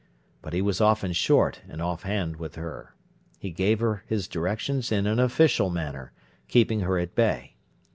[0.41, 2.95] But he was often short and offhand with her.
[3.37, 6.11] He gave her his directions in an official manner,
[6.47, 7.53] keeping her at bay.